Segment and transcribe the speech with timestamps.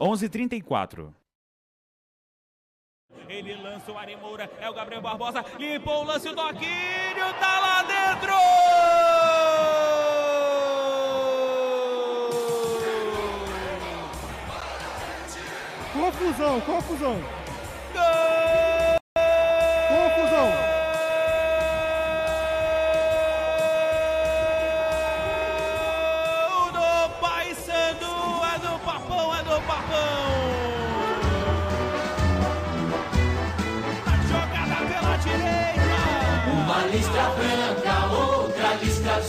[0.00, 1.14] 11:34.
[3.28, 7.60] Ele lança o Ari Moura, é o Gabriel Barbosa, limpou o lance do Aquírio, tá
[7.60, 8.32] lá dentro!
[15.92, 17.39] Confusão, confusão.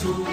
[0.01, 0.25] Azul.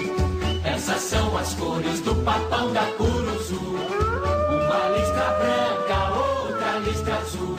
[0.63, 3.59] Essas são as cores do papão da Curuzu.
[3.59, 7.55] Uma listra branca, outra listra azul.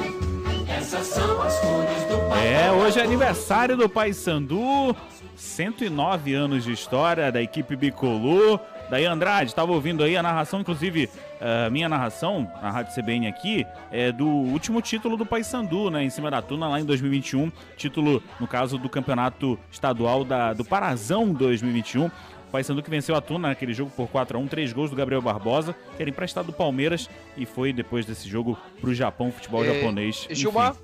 [0.69, 2.39] Essas são as cores do papão.
[2.39, 4.95] É, hoje é aniversário do Paysandu,
[5.37, 8.61] 109 anos de história da equipe Bicolor.
[8.91, 11.09] Daí Andrade, estava ouvindo aí a narração, inclusive
[11.41, 16.11] a minha narração, na Rádio CBN aqui, é do último título do Paysandu, né, em
[16.11, 21.33] cima da Tuna lá em 2021, título, no caso, do campeonato estadual da, do Parazão
[21.33, 22.07] 2021.
[22.07, 22.11] O
[22.51, 25.23] Paysandu que venceu a Tuna naquele jogo por 4 a 1 três gols do Gabriel
[25.23, 29.73] Barbosa, que era emprestado do Palmeiras e foi depois desse jogo pro Japão, futebol É,
[29.73, 30.27] japonês.
[30.29, 30.75] e Gilmar?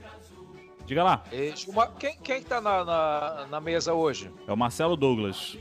[0.87, 4.31] Diga lá, E, Gilmar, quem, quem que tá na, na, na mesa hoje?
[4.47, 5.59] é o Marcelo Douglas.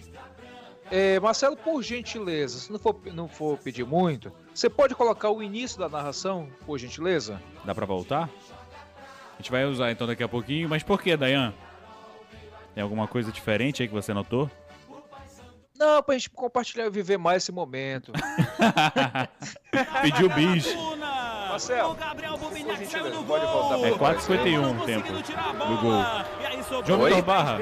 [0.91, 5.41] É, Marcelo, por gentileza, se não for, não for pedir muito, você pode colocar o
[5.41, 7.41] início da narração, por gentileza?
[7.63, 8.29] Dá pra voltar?
[9.33, 11.53] A gente vai usar então daqui a pouquinho, mas por que, Dayan?
[12.73, 14.49] Tem alguma coisa diferente aí que você notou?
[15.77, 18.13] Não, pra gente compartilhar e viver mais esse momento.
[20.01, 20.73] Pediu bis.
[21.49, 23.69] Marcelo, o Gabriel por Bubinac gentileza, saiu do pode gol.
[23.69, 26.01] voltar É pro 4,51 Não o tempo do gol.
[26.85, 27.21] João Vitor?
[27.23, 27.59] Barra,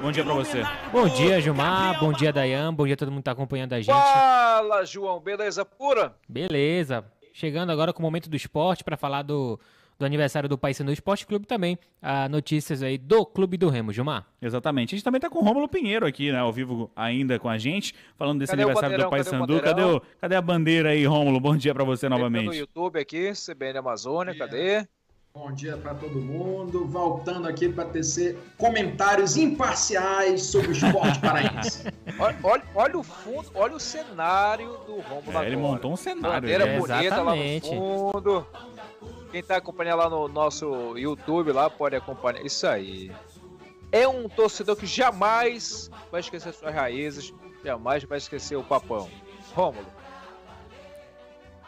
[0.00, 0.62] bom dia pra você.
[0.90, 1.98] Bom dia, Gilmar.
[2.00, 2.72] Bom dia, Dayan.
[2.74, 3.94] Bom dia a todo mundo que tá acompanhando a gente.
[3.94, 6.14] Fala, João, beleza pura?
[6.28, 7.04] Beleza.
[7.32, 9.58] Chegando agora com o momento do esporte para falar do,
[9.98, 11.78] do aniversário do Paysandu Esporte Clube também.
[12.00, 14.26] Ah, notícias aí do Clube do Remo, Gilmar.
[14.40, 14.94] Exatamente.
[14.94, 17.56] A gente também tá com o Rômulo Pinheiro aqui, né, ao vivo ainda com a
[17.56, 19.60] gente, falando desse Cadê aniversário do Paysandu.
[19.60, 21.40] Cadê, o- cadê a bandeira aí, Rômulo?
[21.40, 22.56] Bom dia pra você Entra no novamente.
[22.58, 24.86] YouTube aqui, CBN Amazônia, cadê?
[25.34, 26.86] Bom dia para todo mundo.
[26.86, 31.84] Voltando aqui para tecer comentários imparciais sobre o esporte paraense.
[32.18, 35.72] Olha, olha, olha o fundo, olha o cenário do Romulo É, ele agora.
[35.72, 36.42] montou um cenário.
[36.42, 36.68] Bandeira?
[36.68, 37.68] É, bonita exatamente.
[37.70, 37.80] lá no
[38.12, 38.46] fundo.
[39.30, 42.44] Quem tá acompanhando lá no nosso YouTube lá pode acompanhar.
[42.44, 43.10] Isso aí.
[43.90, 47.32] É um torcedor que jamais vai esquecer suas raízes,
[47.64, 49.08] jamais vai esquecer o papão.
[49.54, 49.86] Rômulo.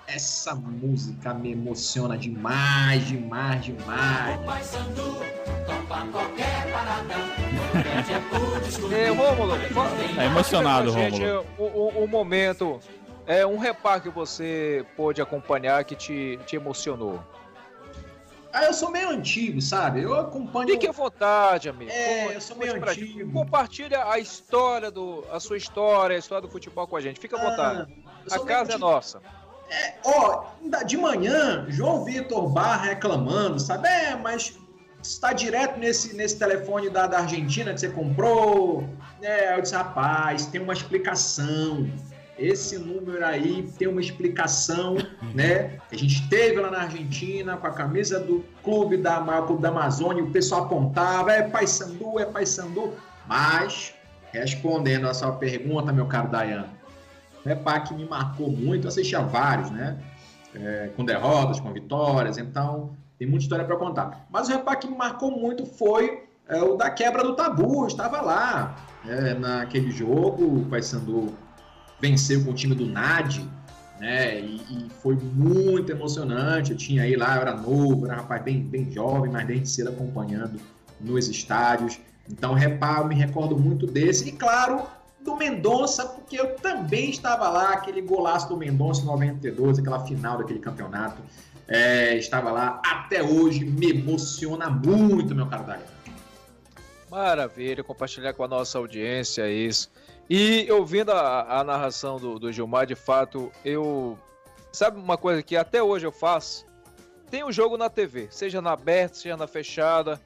[0.06, 4.38] Essa música me emociona demais, demais, demais.
[8.90, 8.94] É.
[8.94, 9.54] É, Rômulo,
[10.14, 11.46] Tá emocionado, gente Rômulo.
[11.58, 12.78] O, o- o momento,
[13.26, 17.20] é um reparo que você pôde acompanhar que te, te emocionou.
[18.52, 20.02] Ah, eu sou meio antigo, sabe?
[20.02, 20.68] Eu acompanho.
[20.68, 21.90] Fique à vontade, amigo.
[21.90, 23.18] É, eu sou meio pra antigo.
[23.20, 23.32] gente.
[23.32, 27.18] Compartilha a história do, a sua história, a história do futebol com a gente.
[27.18, 27.92] Fica à vontade.
[28.30, 28.78] Ah, a casa é antigo.
[30.04, 30.18] Nossa.
[30.18, 30.44] Ó,
[30.86, 33.88] de manhã, João Vitor Barra reclamando, sabe?
[33.88, 34.56] É, mas
[35.02, 38.88] está direto nesse, nesse telefone da, da Argentina que você comprou.
[39.22, 41.88] É, eu disse, rapaz, tem uma explicação.
[42.36, 44.96] Esse número aí tem uma explicação,
[45.34, 45.78] né?
[45.92, 49.68] A gente teve lá na Argentina com a camisa do clube da maior clube da
[49.68, 52.92] Amazônia, o pessoal apontava, é Paysandu, é Paysandu.
[53.28, 53.94] Mas,
[54.32, 56.66] respondendo a sua pergunta, meu caro Dayan,
[57.44, 58.90] repar que me marcou muito, eu
[59.28, 59.98] vários, né?
[60.54, 64.26] É, com derrotas, com vitórias, então tem muita história para contar.
[64.30, 67.86] Mas o repar que me marcou muito foi é, o da quebra do tabu, eu
[67.88, 71.34] estava lá é, naquele jogo, o Paysandu
[72.00, 73.48] venceu com o time do NAD,
[73.98, 74.40] né?
[74.40, 76.72] E, e foi muito emocionante.
[76.72, 79.90] Eu tinha aí lá, eu era novo, era rapaz bem, bem jovem, mas desde cedo
[79.90, 80.60] acompanhando
[81.00, 81.98] nos estádios.
[82.30, 84.28] Então, reparo, me recordo muito desse.
[84.28, 84.82] E claro,
[85.24, 90.38] do Mendonça, porque eu também estava lá, aquele golaço do Mendonça em 92, aquela final
[90.38, 91.20] daquele campeonato.
[91.66, 95.84] É, estava lá até hoje, me emociona muito, meu caro Dario.
[97.10, 99.90] Maravilha, compartilhar com a nossa audiência isso.
[100.28, 104.18] E ouvindo a, a narração do, do Gilmar, de fato, eu.
[104.72, 106.66] Sabe uma coisa que até hoje eu faço?
[107.30, 110.20] Tem um jogo na TV, seja na aberta, seja na fechada.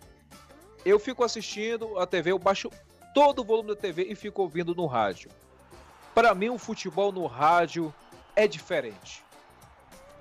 [0.85, 2.71] Eu fico assistindo a TV, eu baixo
[3.15, 5.31] todo o volume da TV e fico ouvindo no rádio.
[6.15, 7.93] Para mim, o futebol no rádio
[8.35, 9.23] é diferente.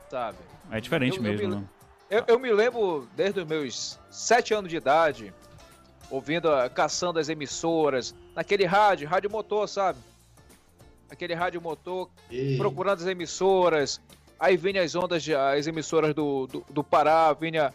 [0.10, 0.38] Sabe?
[0.72, 1.64] É diferente Eu- eu mesmo, me- né?
[2.10, 5.34] Eu, eu me lembro desde os meus sete anos de idade,
[6.10, 10.00] ouvindo, a- caçando as emissoras, naquele rádio, rádio motor, sabe?
[11.10, 14.00] Aquele rádio motor, E- procurando as emissoras.
[14.40, 17.74] aí vinha as ondas, de- as emissoras do, do, do Pará, vinha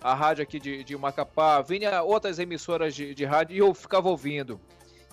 [0.00, 4.08] a rádio aqui de, de Macapá, vinha outras emissoras de, de rádio e eu ficava
[4.08, 4.60] ouvindo.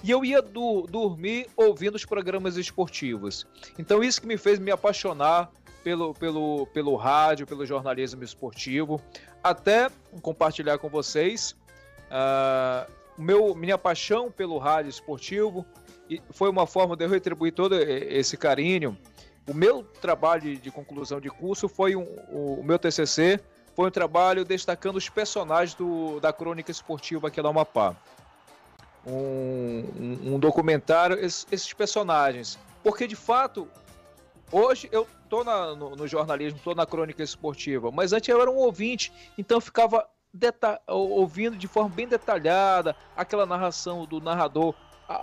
[0.03, 3.47] E eu ia do- dormir ouvindo os programas esportivos.
[3.79, 5.49] Então isso que me fez me apaixonar
[5.83, 9.01] pelo, pelo, pelo rádio, pelo jornalismo esportivo.
[9.43, 9.89] Até
[10.21, 11.55] compartilhar com vocês
[13.17, 15.65] o meu, minha paixão pelo rádio esportivo
[16.09, 18.97] e foi uma forma de eu retribuir todo esse carinho.
[19.47, 23.39] O meu trabalho de conclusão de curso foi um, o meu TCC
[23.75, 27.95] foi um trabalho destacando os personagens do, da crônica esportiva aqui no Amapá.
[29.06, 32.57] Um, um- um documentário, esses, esses personagens.
[32.83, 33.68] Porque, de fato,
[34.51, 35.07] hoje eu
[35.44, 39.60] na- no, no jornalismo, tô na crônica esportiva, mas antes eu era um ouvinte, então
[39.60, 40.07] ficava
[40.88, 44.74] ouvindo de forma bem detalhada aquela narração do narrador,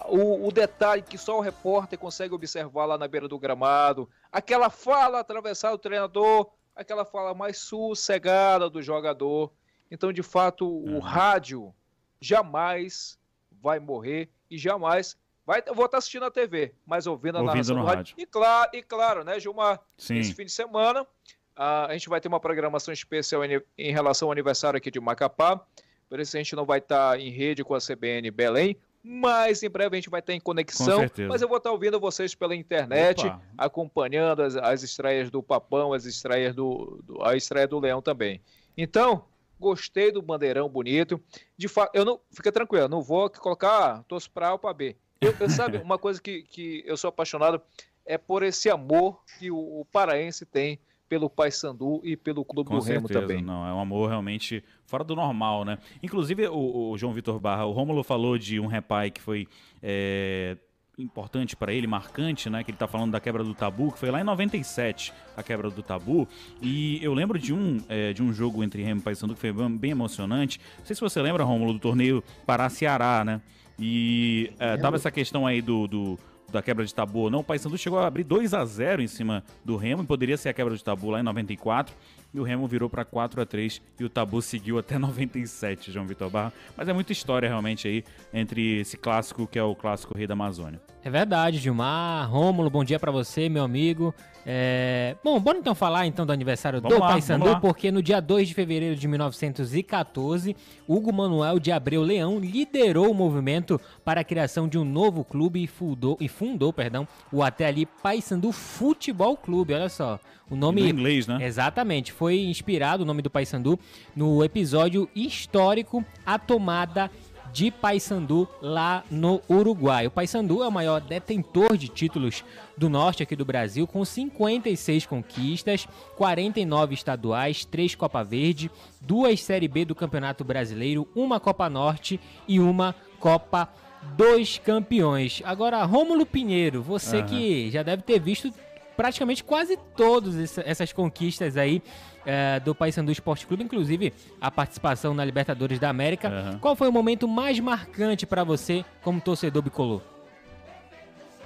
[0.08, 4.68] o, o detalhe que só o repórter consegue observar lá na beira do gramado, aquela
[4.70, 9.52] fala atravessada do treinador, aquela fala mais sossegada do jogador.
[9.90, 10.98] Então, de fato, o Uhum.
[11.00, 11.74] rádio
[12.20, 13.18] jamais
[13.60, 15.62] vai morrer e jamais vai.
[15.66, 17.96] Eu vou estar assistindo a TV, mas ouvindo a Ouvindo narração do rádio.
[17.98, 18.14] rádio.
[18.18, 19.80] E claro, e claro, né, Gilmar?
[19.98, 20.16] Sim.
[20.18, 21.06] Esse fim de semana,
[21.54, 25.00] ah, a gente vai ter uma programação especial em, em relação ao aniversário aqui de
[25.00, 25.60] Macapá.
[26.08, 29.68] Por isso a gente não vai estar em rede com a CBN Belém, mas em
[29.70, 31.00] breve a gente vai estar em conexão.
[31.28, 33.42] Mas eu vou estar ouvindo vocês pela internet, Opa.
[33.58, 38.40] acompanhando as, as estreias do Papão, as estreias do, do- a estreia do Leão também.
[38.76, 39.24] Então,
[39.58, 41.20] gostei do bandeirão bonito.
[41.56, 44.72] De fato, eu não fica tranquilo, não vou colocar ah, torço para A ou para
[44.74, 44.96] B.
[45.20, 47.60] Eu, eu- sabe, uma coisa que, que eu sou apaixonado
[48.06, 50.78] é por esse amor que o, o paraense tem
[51.12, 53.42] pelo Paysandu e pelo Clube Com do Remo certeza, também.
[53.44, 55.76] não, é um amor realmente fora do normal, né?
[56.02, 59.46] Inclusive, o, o João Vitor Barra, o Rômulo falou de um repai que foi
[59.82, 60.56] é,
[60.98, 62.64] importante para ele, marcante, né?
[62.64, 65.68] Que ele tá falando da quebra do tabu, que foi lá em 97, a quebra
[65.68, 66.26] do tabu.
[66.62, 69.52] E eu lembro de um, é, de um jogo entre Remo e Paysandu que foi
[69.52, 70.58] bem, bem emocionante.
[70.78, 73.42] Não sei se você lembra, Rômulo, do torneio Pará-Ceará, né?
[73.78, 76.18] E é, tava essa questão aí do, do-
[76.52, 77.40] da quebra de tabu ou não.
[77.40, 80.50] O Paysandu chegou a abrir 2 a 0 em cima do Remo, e poderia ser
[80.50, 81.94] a quebra de tabu lá em 94.
[82.34, 86.06] E o Remo virou para 4 a 3 e o tabu seguiu até 97, João
[86.06, 86.52] Vitor Barra.
[86.76, 90.34] Mas é muita história realmente aí entre esse clássico que é o clássico Rei da
[90.34, 90.80] Amazônia.
[91.04, 92.30] É verdade, Gilmar.
[92.30, 94.14] Rômulo, bom dia pra você, meu amigo.
[94.44, 98.48] É, Bom, bora então falar então do aniversário Vamos do Paysandu, porque no dia 2
[98.48, 100.56] de fevereiro de 1914,
[100.86, 105.62] Hugo Manuel de Abreu Leão liderou o movimento para a criação de um novo clube
[105.62, 109.74] e fundou, e fundou perdão, o até ali Paysandu Futebol Clube.
[109.74, 110.18] Olha só,
[110.50, 111.38] o nome No inglês, né?
[111.40, 113.76] Exatamente, foi inspirado o nome do Paysandu
[114.14, 117.10] no episódio histórico A Tomada
[117.52, 120.06] de Paysandu lá no Uruguai.
[120.06, 122.44] O Paysandu é o maior detentor de títulos
[122.78, 128.70] do norte aqui do Brasil, com 56 conquistas, 49 estaduais, 3 Copa Verde,
[129.00, 133.68] duas Série B do Campeonato Brasileiro, uma Copa Norte e uma Copa
[134.16, 135.42] dos Campeões.
[135.44, 137.26] Agora, Rômulo Pinheiro, você Aham.
[137.26, 138.48] que já deve ter visto
[138.94, 141.82] praticamente quase todas essa- essas conquistas aí
[142.26, 146.28] eh, do Paysandu Esporte Clube, inclusive a participação na Libertadores da América.
[146.28, 146.58] Aham.
[146.60, 150.00] Qual foi o momento mais marcante pra você como torcedor bicolor?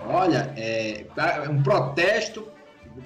[0.08, 2.46] Olha, é, tá, é um protesto.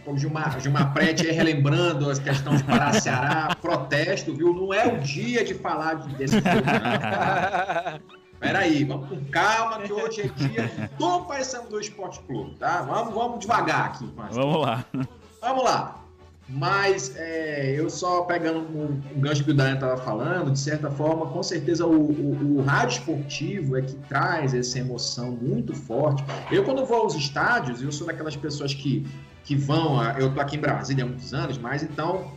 [0.07, 4.55] O Gilmar, Gilmar Prete aí relembrando as questões de Pará-Ceará, protesto, viu?
[4.55, 8.21] Não é o dia de falar de- desse não.
[8.39, 12.83] Peraí, vamos com calma, que hoje é dia do Paysandu Esporte Clube, tá?
[12.83, 14.07] Vamos, vamos devagar aqui.
[14.09, 14.85] com as Vamos lá.
[15.43, 16.00] Vamos lá.
[16.53, 21.27] Mas é, eu só pegando um, gancho que o Daniel estava falando, de certa forma,
[21.27, 26.25] com certeza o, o- o rádio esportivo é que traz essa emoção muito forte.
[26.51, 29.07] Eu, quando vou aos estádios, eu sou daquelas pessoas que,
[29.45, 30.01] que vão.
[30.01, 32.33] a- Eu tô aqui em Brasília há muitos anos, mas então,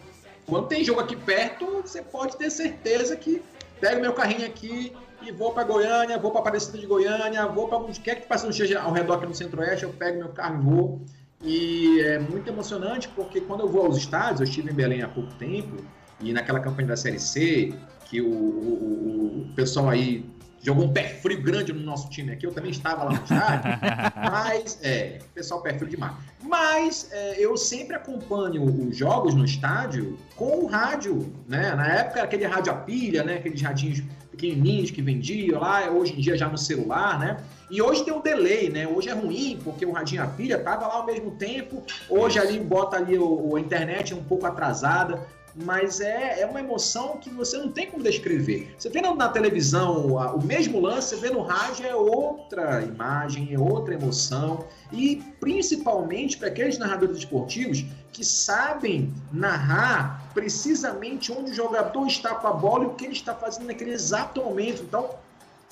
[0.46, 3.41] quando tem jogo aqui perto, você pode ter certeza que
[3.82, 4.93] pego meu carrinho aqui
[5.25, 8.46] e vou para Goiânia, vou para Aparecida de Goiânia, vou para onde quer que passe
[8.46, 11.01] no cheio ao redor aqui no Centro-Oeste, eu pego meu carro e vou.
[11.44, 15.08] E é muito emocionante porque quando eu vou aos estádios, eu estive em Belém há
[15.10, 15.76] pouco tempo,
[16.22, 17.74] e naquela campanha da Série C,
[18.06, 20.26] que o, o- o pessoal aí
[20.62, 23.72] jogou um pé frio grande no nosso time aqui, eu também estava lá no estádio,
[24.32, 26.14] mas, é, o pessoal pé frio demais.
[26.42, 31.76] Mas é, eu sempre acompanho os jogos no estádio com o rádio, né?
[31.76, 33.36] Na época era aquele rádio a pilha, né?
[33.36, 37.38] Aqueles radinhos pequenininhos que vendiam lá, hoje em dia já no celular, né?
[37.74, 38.88] E hoje tem um delay, né?
[38.88, 41.82] Hoje é ruim, porque o radinho a pilha tava lá ao mesmo tempo.
[42.10, 45.15] Hoje ali bota ali o, a internet um pouco atrasada.
[45.56, 48.74] mas é, é uma emoção que você não tem como descrever.
[48.77, 52.82] Você vê na, na televisão a- o mesmo lance, você vê no rádio é outra
[52.82, 54.51] imagem, é outra emoção.
[54.92, 60.03] E principalmente para aqueles narradores esportivos que sabem narrar
[60.34, 63.92] precisamente onde o jogador está com a bola e o que ele está fazendo naquele
[63.92, 64.82] exato momento.
[64.82, 65.10] Então,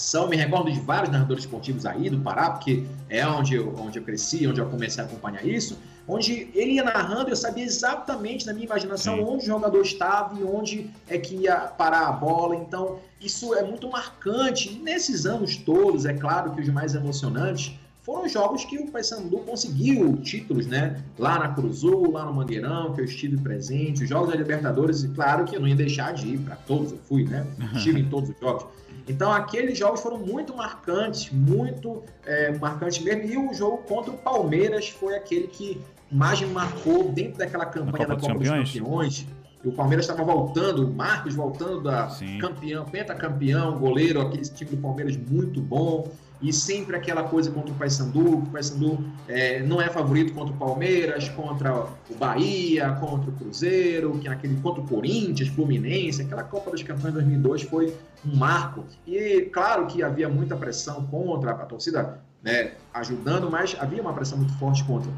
[0.01, 3.99] são, me recordo de vários narradores esportivos aí do Pará, porque é onde eu, onde
[3.99, 5.77] eu cresci, onde eu comecei a acompanhar isso,
[6.07, 9.23] onde ele ia narrando, eu sabia exatamente na minha imaginação Sim.
[9.23, 12.55] onde o jogador estava e onde é que ia parar a bola.
[12.55, 14.69] Então, isso é muito marcante.
[14.69, 18.87] E nesses anos todos, é claro que os mais emocionantes foram os jogos que o
[18.87, 20.99] Paysandu conseguiu títulos, né?
[21.19, 25.09] Lá na Cruzul, lá no Mangueirão, que eu estive presente, os jogos da Libertadores, e
[25.09, 27.45] claro que eu não ia deixar de ir para todos, eu fui, né?
[27.75, 28.65] Estive em todos os jogos.
[29.07, 33.23] Então, aqueles jogos foram muito marcantes, muito é, marcantes mesmo.
[33.23, 35.81] E o jogo contra o Palmeiras foi aquele que
[36.11, 38.73] mais me marcou dentro daquela campanha Copa da dos Copa dos Campeões?
[38.73, 39.27] Campeões.
[39.63, 42.39] E o Palmeiras estava voltando, o Marcos voltando da Sim.
[42.39, 46.09] campeão, pentacampeão, goleiro, aquele time do Palmeiras muito bom.
[46.41, 50.53] E sempre aquela coisa contra o Paysandu, que o Paysandu é, não é favorito contra
[50.53, 56.21] o Palmeiras, contra o Bahia, contra o Cruzeiro, que naquele, contra o Corinthians, Fluminense.
[56.23, 57.95] Aquela Copa dos Campeões 2002 foi
[58.25, 58.85] um marco.
[59.05, 64.37] E claro que havia muita pressão contra a torcida, né, ajudando, mas havia uma pressão
[64.39, 65.11] muito forte contra.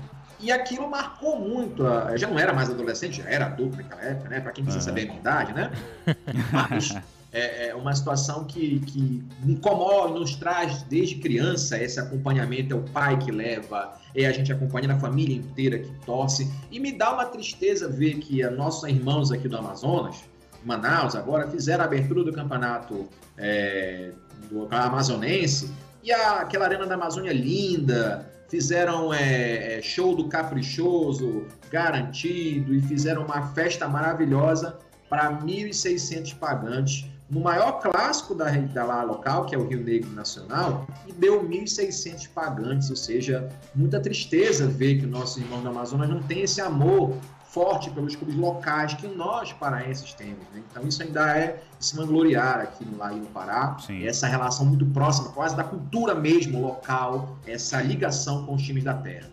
[0.44, 1.84] E aquilo marcou muito.
[1.84, 4.42] Eu já não era mais adolescente, já era adulto naquela época, né?
[4.42, 5.72] Para quem precisa saber a minha idade, né?
[6.52, 6.94] Mas
[7.34, 12.74] é, é uma situação que, que incomoda, nos traz desde criança esse acompanhamento.
[12.74, 16.50] É o pai que leva, é a gente acompanhando a família inteira que torce.
[16.72, 20.18] E me dá uma tristeza ver que nossos irmãos aqui do Amazonas,
[20.64, 24.12] Manaus, agora fizeram a abertura do campeonato é,
[24.50, 25.70] do amazonense
[26.04, 28.32] e a- aquela arena da Amazônia linda.
[28.48, 34.78] Fizeram é, é, show do Caprichoso, garantido, e fizeram uma festa maravilhosa
[35.10, 40.12] para 1.600 pagantes no maior clássico da, da lá local, que é o Rio Negro
[40.12, 46.08] Nacional, e deu 1.600 pagantes, ou seja, muita tristeza ver que nossos irmãos do Amazonas
[46.08, 50.44] não têm esse amor forte pelos clubes locais que nós paraenses temos.
[50.54, 50.64] né?
[50.70, 53.78] Então isso ainda é se vangloriar aqui no, e no Pará.
[53.80, 54.06] Sim.
[54.06, 58.94] Essa relação muito próxima, quase da cultura mesmo local, essa ligação com os times da
[58.94, 59.30] terra.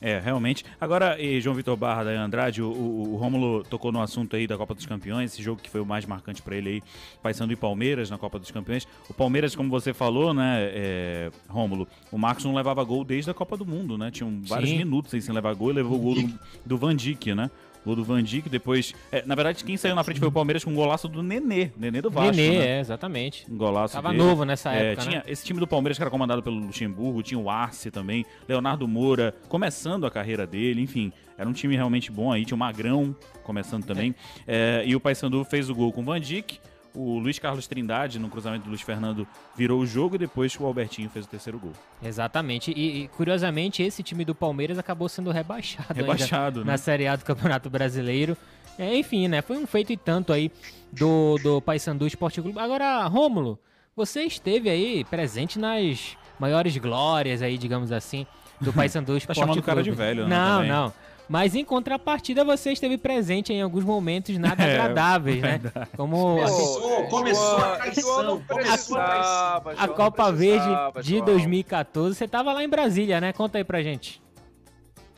[0.00, 0.64] É, realmente.
[0.80, 4.56] Agora, João Vitor Barra da Andrade, o, o, o Rômulo tocou no assunto aí da
[4.56, 6.82] Copa dos Campeões, esse jogo que foi o mais marcante pra ele aí,
[7.22, 8.86] Paysandu e Palmeiras na Copa dos Campeões.
[9.08, 13.34] O Palmeiras, como você falou, né, é, Rômulo, o Marcos não levava gol desde a
[13.34, 14.10] Copa do Mundo, né?
[14.10, 14.78] Tinham vários Sim.
[14.78, 17.50] minutos aí sem levar gol e levou o gol do, do Van Dijk, né?
[17.86, 18.92] Gol do Van Dijk, depois...
[19.12, 21.70] é, na verdade, quem saiu na frente foi o Palmeiras com um golaço do Nenê,
[21.78, 22.66] Nenê do Vasco, Nenê, né?
[22.66, 23.46] é, exatamente.
[23.48, 24.22] Um golaço Tava dele.
[24.22, 25.24] novo nessa É, época, tinha né?
[25.28, 29.32] esse time do Palmeiras que era comandado pelo Luxemburgo, tinha o Arce também, Leonardo Moura
[29.48, 33.14] começando a carreira dele, enfim, era um time realmente bom aí, tinha o Magrão
[33.44, 34.14] começando também,
[34.46, 36.58] É, e o Paysandu fez o gol com o Van Dijk,
[36.96, 40.64] o Luiz Carlos Trindade no cruzamento do Luiz Fernando virou o jogo e depois o
[40.64, 41.72] Albertinho fez o terceiro gol.
[42.02, 42.72] Exatamente.
[42.72, 46.72] E, e, curiosamente, esse time do Palmeiras acabou sendo rebaixado, Rebaixado, né?
[46.72, 48.36] na Série A do Campeonato Brasileiro.
[48.78, 49.42] É, enfim, né?
[49.42, 50.50] Foi um feito e tanto aí
[50.92, 52.58] do, do Paysandu Esporte Clube.
[52.58, 53.58] Agora, Rômulo,
[53.94, 58.26] você esteve aí presente nas maiores glórias aí, digamos assim,
[58.60, 59.90] do Paysandu Esporte Tá chamando o cara Clube.
[59.90, 60.70] de velho, né, Não, também.
[60.70, 60.92] não.
[61.28, 65.60] Mas em contrapartida, você esteve presente em alguns momentos nada É, agradáveis, né?
[65.96, 70.68] Como Começou- começou a traição, começou a precisava, a João não Copa Verde
[71.02, 71.24] de João.
[71.24, 72.14] 2014.
[72.16, 73.32] Você tava lá em Brasília, né?
[73.32, 74.22] Conta aí pra gente.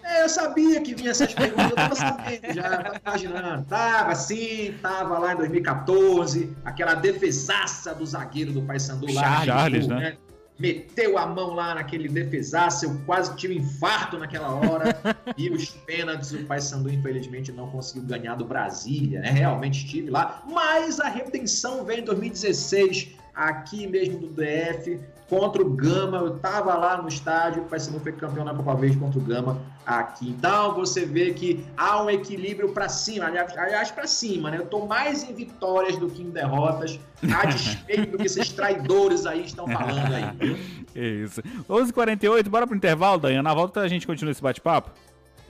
[0.03, 3.65] É, eu sabia que vinha essas perguntas, eu tava sabendo já, tava imaginando.
[3.67, 9.23] Tava assim, tava lá em 2014, aquela defesaça do zagueiro do Paysandu lá.
[9.23, 10.17] Charles, Charles, Gil, né?
[10.59, 14.99] Meteu a mão lá naquele defesaço, eu quase tive um infarto naquela hora.
[15.39, 19.31] e os pênaltis, o Paysandu infelizmente não conseguiu ganhar do Brasília, né?
[19.31, 20.43] Realmente estive lá.
[20.51, 24.99] Mas a redenção veio em 2016, aqui mesmo do DF,
[25.29, 26.19] contra o Gama.
[26.19, 29.61] Eu tava lá no estádio, o Paysandu foi campeão na Copa Verde contra o Gama
[29.87, 30.29] aqui.
[30.31, 34.59] Então você vê que há um equilíbrio para cima, aliás, aliás para cima, né?
[34.59, 36.99] Eu tô mais em vitórias do que em derrotas,
[37.35, 40.25] a despeito do que esses traidores aí estão falando aí.
[40.39, 40.57] viu?
[40.95, 41.43] É isso.
[41.69, 43.43] 11h48, bora pro intervalo, Dayan.
[43.43, 44.91] Na volta a gente continua esse bate-papo.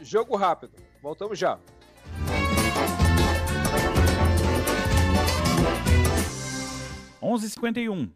[0.02, 0.72] Jogo rápido.
[1.02, 1.58] Voltamos já.
[7.20, 8.08] Onze h 51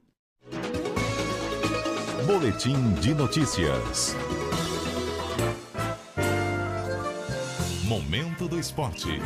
[2.26, 4.16] Boletim de notícias.
[7.84, 9.20] Momento do esporte.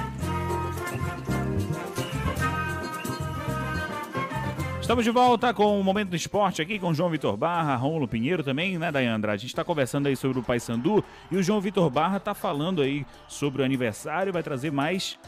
[4.81, 8.07] Estamos de volta com o Momento do Esporte aqui com o João Vitor Barra, Rômulo
[8.07, 9.41] Pinheiro também, né, Dayan Andrade?
[9.41, 12.81] A gente está conversando aí sobre o Paysandu e o João Vitor Barra está falando
[12.81, 15.19] aí sobre o aniversário, vai trazer mais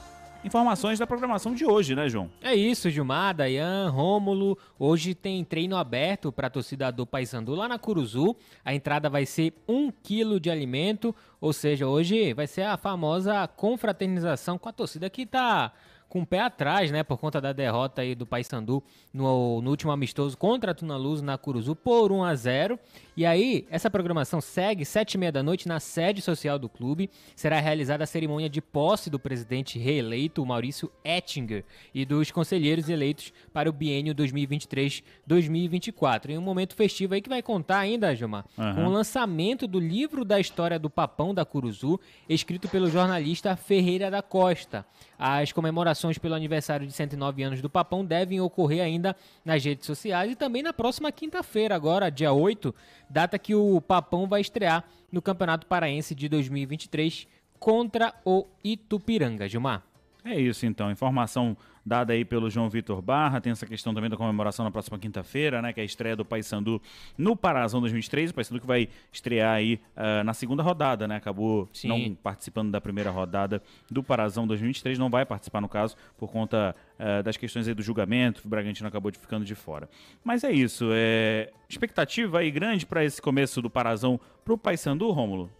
[0.44, 2.30] informações da programação de hoje, né, João?
[2.40, 4.58] É isso, Gilmar, Dayan, Rômulo.
[4.78, 8.36] Hoje tem treino aberto para a torcida do Paysandu lá na Curuzu.
[8.64, 13.46] A entrada vai ser um quilo de alimento, ou seja, hoje vai ser a famosa
[13.48, 15.72] confraternização com a torcida que está
[16.08, 19.92] com o pé atrás, né, por conta da derrota aí do Paysandu no, no último
[19.92, 22.78] amistoso contra a Tuna Luz na Curuzu por 1 a 0.
[23.18, 27.10] E aí, essa programação segue sete e meia da noite na sede social do clube.
[27.34, 33.32] Será realizada a cerimônia de posse do presidente reeleito, Maurício Ettinger, e dos conselheiros eleitos
[33.52, 36.30] para o biênio 2023-2024.
[36.30, 38.74] Em um momento festivo aí que vai contar ainda, Gilmar, Aham.
[38.76, 41.98] com o lançamento do livro da história do Papão da Curuzu,
[42.28, 44.86] escrito pelo jornalista Ferreira da Costa.
[45.18, 50.30] As comemorações pelo aniversário de 109 anos do Papão devem ocorrer ainda nas redes sociais
[50.30, 52.72] e também na próxima quinta-feira, agora, dia 8,
[53.08, 57.26] data que o Papão vai estrear no Campeonato Paraense de 2023
[57.58, 59.82] contra o Itupiranga, Gilmar.
[60.24, 61.56] É isso então, informação
[61.88, 65.62] dada aí pelo João Vitor Barra, tem essa questão também da comemoração na próxima quinta-feira,
[65.62, 66.80] né, que é a estreia do Paysandu
[67.16, 71.68] no Parazão 2023, o Paysandu que vai estrear aí ah, na segunda rodada, né, acabou
[71.72, 71.88] Sim.
[71.88, 76.76] não participando da primeira rodada do Parazão 2023, não vai participar no caso, por conta
[76.98, 79.88] ah, das questões aí do julgamento, o Bragantino acabou de ficando de fora.
[80.22, 85.50] Mas é isso, é expectativa aí grande para esse começo do Parazão pro Paysandu, Rômulo?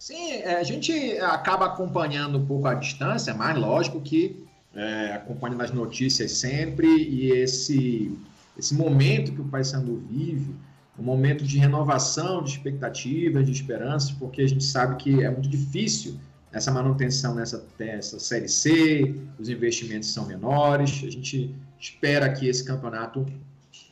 [0.00, 5.20] Sim, é, a gente acaba acompanhando um pouco a distância, mas lógico que é,
[5.56, 8.16] nas notícias sempre e esse,
[8.58, 10.54] esse momento que o Paysandu vive,
[10.98, 15.48] um momento de renovação, de expectativas, de esperanças, porque a gente sabe que é muito
[15.48, 16.18] difícil
[16.52, 22.64] essa manutenção nessa, nessa Série C, os investimentos são menores, a gente espera que esse
[22.64, 23.24] campeonato,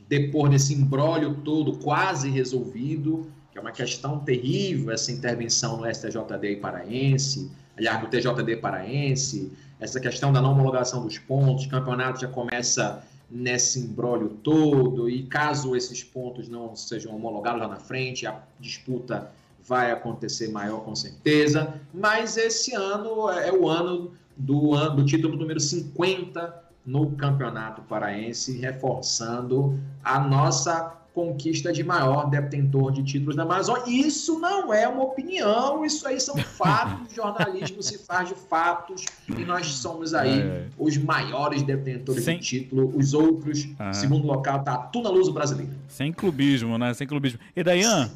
[0.08, 6.56] depois desse embrólio todo quase resolvido, que é uma questão terrível essa intervenção no STJD
[6.60, 12.28] paraense, aliás, no TJD paraense, essa questão da não homologação dos pontos, o campeonato já
[12.28, 18.40] começa nesse embrólio todo, e caso esses pontos não sejam homologados lá na frente, a
[18.58, 19.30] disputa
[19.62, 25.36] vai acontecer maior com certeza, mas esse ano é o ano do, ano, do título
[25.36, 33.42] número 50 no Campeonato Paraense, reforçando a nossa conquista de maior detentor de títulos da
[33.42, 33.82] Amazônia.
[33.88, 39.44] Isso não é uma opinião, isso aí são fatos, jornalismo se faz de fatos, e
[39.44, 40.66] nós somos aí É.
[40.78, 43.92] os maiores detentores Sem- de título, os outros, Ah.
[43.92, 45.72] segundo local, tá a Tuna Luso Brasileira.
[45.88, 46.94] Sem clubismo, né?
[46.94, 47.40] Sem clubismo.
[47.56, 48.10] E Dayan?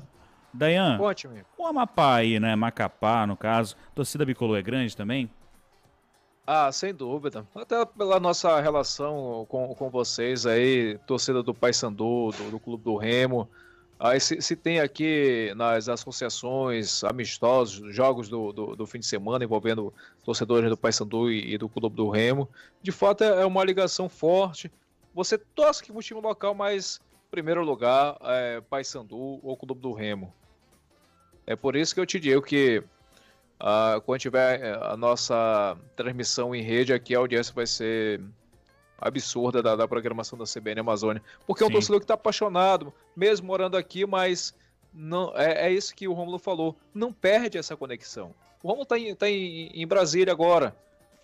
[0.55, 1.41] Dayan, Conte-me.
[1.59, 2.55] o Amapá aí, né?
[2.55, 3.75] Macapá, no caso.
[3.95, 5.29] Torcida bicolor é grande também?
[6.47, 7.47] Ah, sem dúvida.
[7.55, 12.97] Até pela nossa relação com, com vocês aí, torcida do Paysandu, do, do Clube do
[12.97, 13.49] Remo.
[13.99, 19.45] Aí se, se tem aqui nas associações amistosos, jogos do, do, do fim de semana
[19.45, 22.49] envolvendo torcedores do Paysandu e, e do Clube do Remo,
[22.83, 24.73] de fato é é uma ligação forte.
[25.15, 27.01] Você torce que o time local, mas
[27.31, 30.35] primeiro lugar é Paysandu ou Clube do Remo.
[31.47, 32.83] É por isso que eu te digo que
[33.65, 38.21] ah, quando tiver eh, a nossa transmissão em rede aqui, a audiência vai ser
[39.01, 41.23] absurda da, da programação da CBN Amazônia.
[41.47, 41.75] Porque é um Sim.
[41.75, 44.53] torcedor que está apaixonado, mesmo morando aqui, mas
[44.93, 46.77] não é, é isso que o Romulo falou.
[46.93, 48.35] Não perde essa conexão.
[48.63, 50.75] O Romulo está em, tá em, em Brasília agora.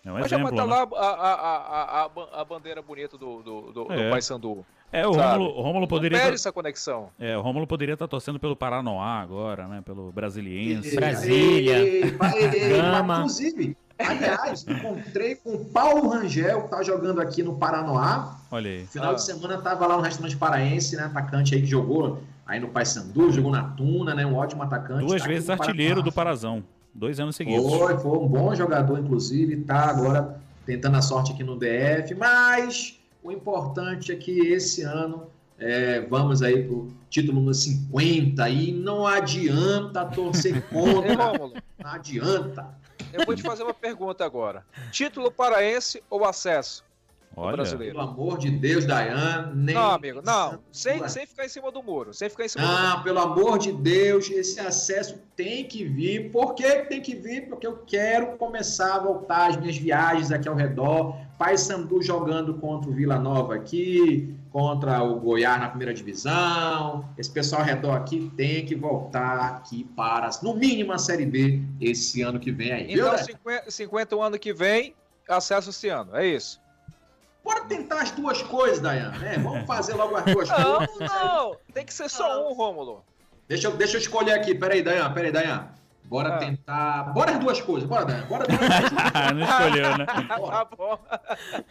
[0.05, 0.97] É um mas já vai exemplo, estar né?
[0.97, 4.11] lá a, a, a, a, ban- a bandeira bonita do, do, do, do É.
[4.11, 4.65] Paysandu.
[4.93, 5.13] É, o?
[5.13, 6.17] Rômulo, o Rômulo poderia...
[6.19, 7.09] perde tá- essa conexão.
[7.19, 9.83] É, o Rômulo poderia estar torcendo pelo Paranoá agora, né?
[9.85, 10.95] Pelo Brasiliense.
[10.97, 11.79] Brasília,
[12.71, 13.19] Gama.
[13.19, 18.37] Inclusive, aliás, encontrei com o Paulo Rangel, que tá jogando aqui no Paranoá.
[18.51, 18.87] Olha aí.
[18.87, 19.15] Final Ah.
[19.15, 21.05] de semana tava lá no restaurante paraense, né?
[21.05, 24.25] Atacante aí que jogou aí no Paysandu, jogou na Tuna, né?
[24.25, 25.07] Um ótimo atacante.
[25.07, 26.65] Duas tá vezes artilheiro do Parazão.
[26.95, 27.71] Dois anos seguidos.
[27.75, 32.98] Foi, foi um bom jogador, inclusive, tá agora tentando a sorte aqui no DF, mas
[33.23, 39.07] o importante é que esse ano é, vamos aí pro título no 50 e não
[39.07, 42.69] adianta torcer contra, Rômulo, não adianta.
[43.13, 44.65] eu vou te fazer uma pergunta agora.
[44.93, 46.85] Título paraense ou acesso?
[47.39, 47.95] Olha, brasileiro.
[47.95, 49.75] Pelo amor de Deus, Dayan, nem...
[49.75, 50.59] Não, amigo, não.
[50.73, 51.13] Sem, Deus.
[51.13, 52.13] sem ficar em cima do muro.
[52.13, 52.83] Sem ficar em cima do muro.
[52.83, 56.31] Não, pelo amor de Deus, esse acesso tem que vir.
[56.31, 57.49] Por que tem que vir?
[57.49, 61.17] Porque eu quero começar a voltar as minhas viagens aqui ao redor.
[61.39, 67.09] Paysandu jogando contra o Vila Nova aqui, contra o Goiás na primeira divisão.
[67.17, 71.63] Esse pessoal ao redor aqui tem que voltar aqui para, no mínimo, a Série B
[71.81, 72.87] esse ano que vem aí.
[72.87, 73.19] Viu, Então, né?
[73.19, 74.97] 50, 50 o ano que vem,
[75.29, 76.17] acesso esse ano.
[76.17, 76.61] É isso.
[77.49, 79.11] Bora tentar as duas coisas, Dayan.
[79.13, 79.39] né?
[79.39, 80.99] Vamos fazer logo as duas Não, coisas.
[81.01, 81.57] não.
[81.73, 83.03] Tem que ser só um, Rômulo.
[83.49, 84.55] Deixa eu, deixa eu escolher aqui.
[84.55, 85.67] Peraí, Dayan, peraí, Dayan.
[86.05, 86.39] Bora Ah.
[86.39, 87.05] tentar.
[87.15, 87.89] Bora as duas coisas.
[87.89, 88.21] Bora, Dan.
[88.27, 88.91] Bora duas coisas.
[89.35, 90.05] Não escolheu, né?
[90.07, 90.99] Tá bom.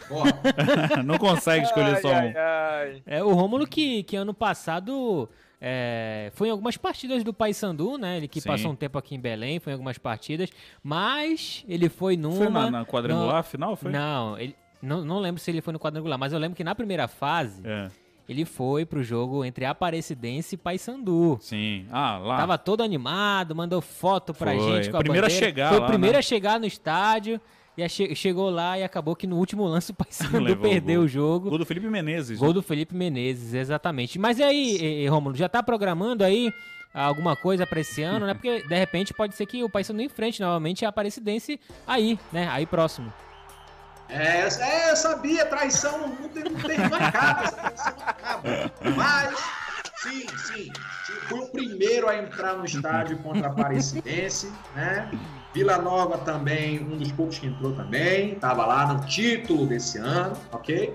[0.10, 0.42] Bora.
[1.06, 2.14] Não consegue escolher Ai, só um.
[2.16, 3.04] ai, ai.
[3.06, 5.30] É, o Rômulo que, que ano passado
[5.62, 8.18] é, foi em algumas partidas do Paysandu, né?
[8.18, 8.50] Ele que Sim.
[8.50, 10.50] passou um tempo aqui em Belém, foi em algumas partidas,
[10.84, 12.36] mas ele foi numa...
[12.36, 13.92] Foi na, na quadrangular no- final, foi?
[13.92, 16.76] Não, ele, não, não lembro se ele foi no quadrangular, mas eu lembro que na
[16.76, 17.90] primeira fase É,
[18.30, 21.38] ele foi pro jogo entre Aparecidense e Paysandu.
[21.42, 21.86] sim.
[21.92, 22.38] Ah, lá.
[22.38, 24.60] Tava todo animado, mandou foto pra Foi.
[24.76, 26.20] gente com a Primeiro a chegar Foi o primeiro né?
[26.20, 27.40] a chegar no estádio.
[27.78, 31.06] E che- chegou lá e acabou que no último lance o Paysandu o perdeu gol.
[31.06, 31.50] o jogo.
[31.52, 32.40] Gol do Felipe Menezes.
[32.40, 34.18] Gol do Felipe Menezes, exatamente.
[34.18, 36.52] Mas e aí, Rômulo, já tá programando aí
[36.92, 38.34] alguma coisa pra esse ano, né?
[38.34, 42.48] Porque de repente pode ser que o Paysandu enfrente novamente a Aparecidense aí, né?
[42.52, 43.14] Aí próximo.
[44.10, 48.42] É, é, eu sabia, traição não tem, não tem acaba, essa traição não acaba.
[48.96, 49.40] Mas,
[50.02, 50.72] sim, sim,
[51.28, 55.12] fui o primeiro a entrar no estádio contra a Aparecidense, né?
[55.54, 60.38] Vila Nova também, um dos poucos que entrou também, tava lá no título desse ano,
[60.52, 60.94] ok?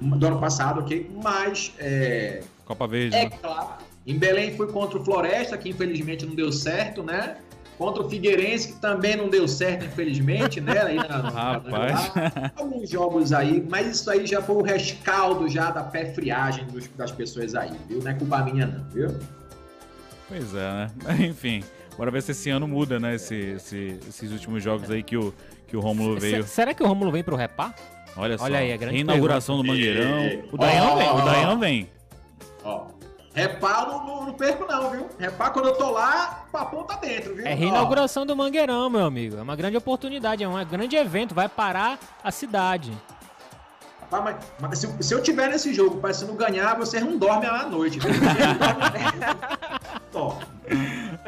[0.00, 1.10] Do ano passado, ok?
[1.22, 3.16] Mas, é, Copa Verde.
[3.16, 3.30] é né?
[3.40, 7.38] claro, em Belém fui contra o Floresta, que infelizmente não deu certo, né?
[7.76, 10.80] Contra o Figueirense, que também não deu certo, infelizmente, né?
[10.80, 11.62] Aí na, Rapaz.
[12.08, 12.52] quadrangular.
[12.56, 16.88] Alguns jogos aí, mas isso aí já foi o rescaldo já da pé friagem dos-
[16.96, 18.00] das pessoas aí, viu?
[18.02, 19.08] Não é culpa minha não, viu?
[20.28, 20.90] Pois é, né?
[21.26, 21.62] Enfim,
[21.98, 23.16] bora ver se esse ano muda, né?
[23.16, 25.34] Esse, esse- esses últimos jogos aí que o,
[25.66, 26.44] que o Rômulo Se- veio.
[26.44, 27.74] será que o Rômulo vem pro Repá?
[28.16, 28.44] Olha só.
[28.44, 30.44] Olha aí, a grande Reinauguração do Mangueirão.
[30.52, 31.20] O Dayan Ó, vem, o ó.
[31.24, 31.88] Dayan vem.
[32.62, 32.86] Ó,
[33.34, 35.08] repá não, não, não perco não, viu?
[35.18, 37.46] Repá quando eu tô lá, papão tá dentro, viu?
[37.46, 39.36] É Ó, reinauguração do Mangueirão, meu amigo.
[39.36, 42.92] É uma grande oportunidade, é um grande evento, vai parar a cidade.
[44.00, 47.18] rapaz, mas, mas se, se eu tiver nesse jogo, pai, se não ganhar, vocês não
[47.18, 48.10] dormem à noite, viu?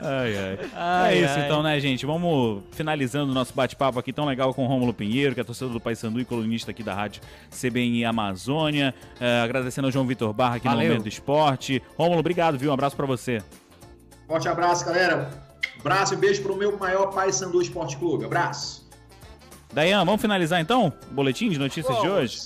[0.07, 0.59] Ai, ai.
[0.75, 1.45] Ai, é isso ai.
[1.45, 2.07] então, né, gente?
[2.07, 5.73] Vamos finalizando o nosso bate-papo aqui tão legal com o Rômulo Pinheiro, que é torcedor
[5.73, 8.95] do Paysandu e colunista aqui da rádio CBN Amazônia.
[9.21, 10.81] É, agradecendo ao João Vitor Barra aqui Valeu.
[10.81, 11.83] no Momento do Esporte.
[11.97, 12.71] Rômulo, obrigado, viu?
[12.71, 13.43] Um abraço pra você.
[14.29, 15.29] forte abraço, galera.
[15.81, 18.25] Abraço e beijo pro meu maior pai Sandu Esporte Clube.
[18.25, 18.87] Abraço.
[19.73, 20.93] Dayan, vamos finalizar então?
[21.11, 22.39] O boletim de notícias de hoje?